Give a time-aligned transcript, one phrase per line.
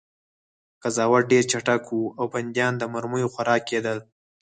[0.83, 3.97] قضاوت ډېر چټک و او بندیان د مرمیو خوراک کېدل